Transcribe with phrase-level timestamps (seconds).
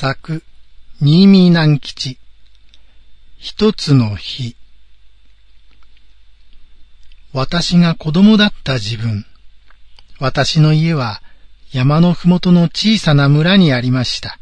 [0.00, 0.44] 作、
[1.00, 2.20] 新見南吉。
[3.36, 4.54] 一つの日。
[7.32, 9.26] 私が子供だった自分。
[10.20, 11.20] 私の家は
[11.72, 14.38] 山のふもとの小さな村にありました。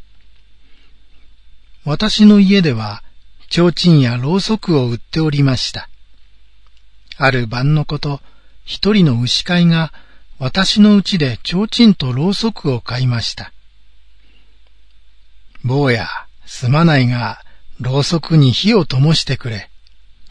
[1.86, 3.02] 私の家では、
[3.48, 5.88] 提灯やろうそくを売っておりました。
[7.16, 8.20] ある晩のこと、
[8.66, 9.94] 一人の牛飼いが
[10.38, 13.54] 私のうちで提灯とろうそくを買いました。
[15.66, 16.08] 坊や、
[16.46, 17.44] すまないが、
[17.80, 19.68] ろうそくに火を灯してくれ。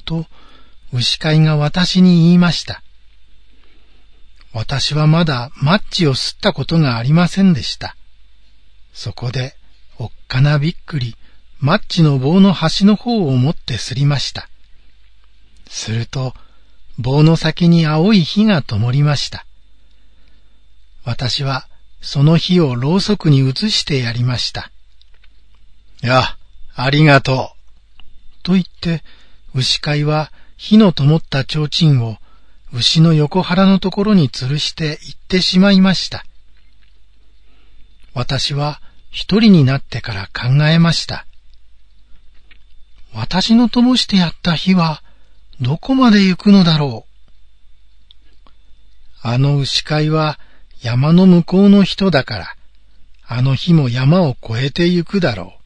[0.05, 0.25] と、
[0.93, 2.81] 牛飼いが私に言いました。
[4.53, 7.97] 私はまだマッチを吸ったことがありませんでした。
[8.93, 9.57] そこで、
[9.99, 11.17] おっかなびっくり、
[11.59, 14.47] マッチの棒の端の方を持って吸りました。
[15.67, 16.33] すると、
[16.97, 19.45] 棒の先に青い火が灯りました。
[21.03, 21.67] 私は、
[21.99, 24.71] その火をろうそくに移してやりました。
[26.05, 26.37] や、
[26.75, 28.43] ありがとう。
[28.43, 29.03] と言って、
[29.53, 32.17] 牛飼いは火の灯った提灯を
[32.71, 36.25] 牛の横腹のところに吊るして行ってしまいました。
[38.13, 41.25] 私は一人になってから考えました。
[43.13, 45.01] 私の灯してやった火は
[45.61, 48.49] どこまで行くのだろう。
[49.21, 50.37] あの牛飼いは
[50.81, 52.55] 山の向こうの人だから、
[53.25, 55.64] あの日も山を越えて行くだろう。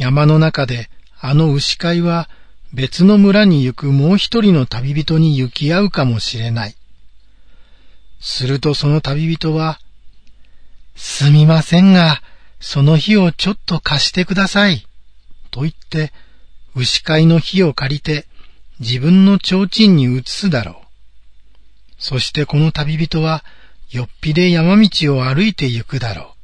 [0.00, 0.88] 山の中で
[1.20, 2.30] あの牛飼いは
[2.72, 6.76] 別の村に行くもう一人の旅人に行き合うかもしれない。
[8.18, 9.78] するとその旅人は、
[10.96, 12.22] すみませんが、
[12.60, 14.86] その火をちょっと貸してください。
[15.50, 16.14] と言って、
[16.74, 18.26] 牛飼いの火を借りて
[18.78, 20.86] 自分の提灯に移すだろう。
[21.98, 23.44] そしてこの旅人は、
[23.90, 26.34] よっぴで山道を歩いて行くだろ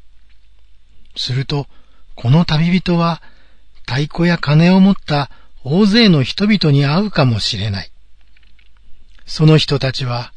[1.15, 1.19] う。
[1.19, 1.67] すると、
[2.17, 3.23] この旅人は、
[3.87, 5.31] 太鼓や鐘を持った
[5.65, 7.91] 大勢の人々に会うかもしれない。
[9.27, 10.33] その人たちは、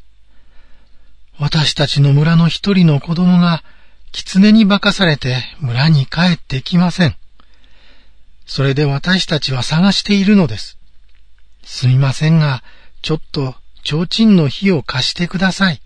[1.38, 3.62] 私たちの村の一人の子供が
[4.12, 7.16] 狐に化かされて村に帰ってきません。
[8.46, 10.76] それで私たちは探しているのです。
[11.64, 12.62] すみませんが、
[13.02, 15.80] ちょっと提灯の火を貸してください。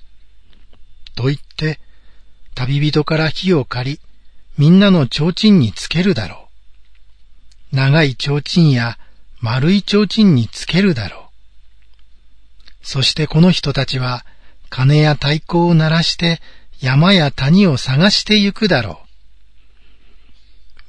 [1.14, 1.78] と言って、
[2.54, 4.00] 旅人から火を借り、
[4.56, 6.43] みんなの提灯につけるだろう。
[7.74, 8.98] 長い提灯や
[9.40, 12.86] 丸い提灯につけるだろう。
[12.86, 14.24] そしてこの人たちは
[14.70, 16.40] 鐘や太鼓を鳴らして
[16.80, 19.00] 山や谷を探してゆくだろ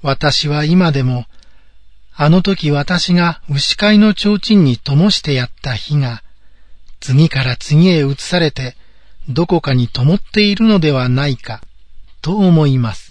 [0.04, 0.08] う。
[0.08, 1.26] 私は今でも
[2.16, 6.24] あの時私が牛飼いの提灯に灯してやった火が
[7.00, 8.76] 次から次へ移されて
[9.28, 11.62] どこかに灯っているのではないか
[12.22, 13.05] と思います。